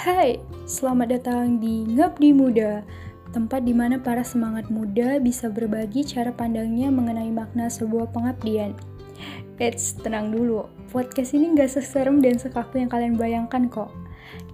[0.00, 2.80] Hai, selamat datang di Ngabdi Muda,
[3.36, 8.72] tempat di mana para semangat muda bisa berbagi cara pandangnya mengenai makna sebuah pengabdian.
[9.60, 13.92] Eits, tenang dulu, podcast ini gak seserem dan sekaku yang kalian bayangkan kok.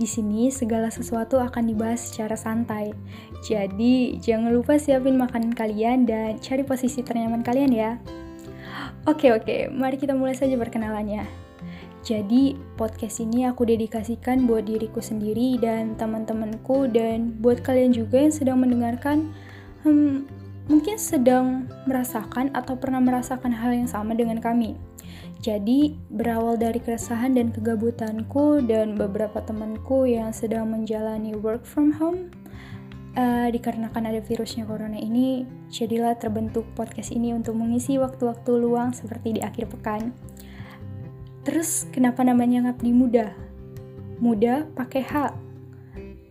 [0.00, 2.96] Di sini segala sesuatu akan dibahas secara santai.
[3.44, 8.00] Jadi, jangan lupa siapin makanan kalian dan cari posisi ternyaman kalian ya.
[9.04, 11.43] Oke oke, mari kita mulai saja perkenalannya.
[12.04, 18.34] Jadi, podcast ini aku dedikasikan buat diriku sendiri dan teman-temanku dan buat kalian juga yang
[18.36, 19.32] sedang mendengarkan
[19.88, 20.28] hmm,
[20.68, 24.76] mungkin sedang merasakan atau pernah merasakan hal yang sama dengan kami.
[25.40, 32.28] Jadi, berawal dari keresahan dan kegabutanku dan beberapa temanku yang sedang menjalani work from home,
[33.16, 39.36] uh, dikarenakan ada virusnya corona ini, jadilah terbentuk podcast ini untuk mengisi waktu-waktu luang seperti
[39.36, 40.12] di akhir pekan.
[41.44, 43.36] Terus kenapa namanya ngabdi muda?
[44.16, 45.14] Muda pakai H.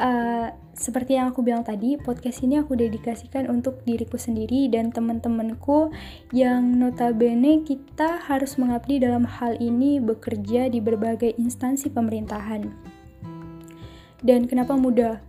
[0.00, 0.48] Uh,
[0.80, 5.92] seperti yang aku bilang tadi, podcast ini aku dedikasikan untuk diriku sendiri dan teman-temanku
[6.32, 12.70] yang notabene kita harus mengabdi dalam hal ini bekerja di berbagai instansi pemerintahan.
[14.24, 15.20] Dan kenapa muda?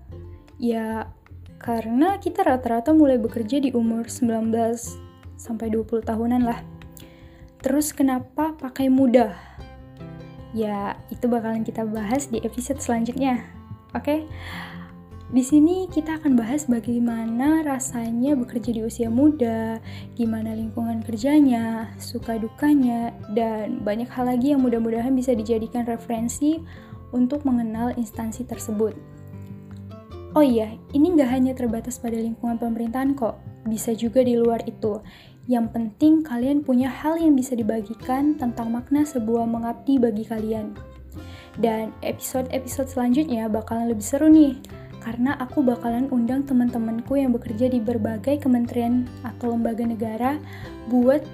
[0.55, 1.11] Ya,
[1.59, 4.55] karena kita rata-rata mulai bekerja di umur 19
[5.35, 6.61] sampai 20 tahunan lah.
[7.59, 9.35] Terus kenapa pakai muda?
[10.51, 13.47] Ya, itu bakalan kita bahas di episode selanjutnya.
[13.95, 14.03] Oke?
[14.03, 14.19] Okay?
[15.31, 19.79] Di sini kita akan bahas bagaimana rasanya bekerja di usia muda,
[20.19, 26.59] gimana lingkungan kerjanya, suka dukanya, dan banyak hal lagi yang mudah-mudahan bisa dijadikan referensi
[27.15, 28.91] untuk mengenal instansi tersebut.
[30.35, 33.39] Oh iya, ini nggak hanya terbatas pada lingkungan pemerintahan kok,
[33.71, 34.99] bisa juga di luar itu.
[35.49, 40.77] Yang penting kalian punya hal yang bisa dibagikan tentang makna sebuah mengabdi bagi kalian.
[41.57, 44.55] Dan episode-episode selanjutnya bakalan lebih seru nih,
[45.01, 50.37] karena aku bakalan undang teman-temanku yang bekerja di berbagai kementerian atau lembaga negara
[50.87, 51.25] buat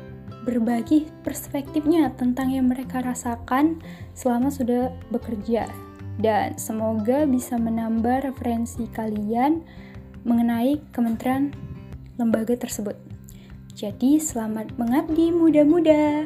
[0.47, 3.83] berbagi perspektifnya tentang yang mereka rasakan
[4.15, 5.67] selama sudah bekerja.
[6.17, 9.61] Dan semoga bisa menambah referensi kalian
[10.25, 11.53] mengenai kementerian
[12.17, 13.06] lembaga tersebut.
[13.77, 16.25] Jadi, selamat mengabdi muda-muda.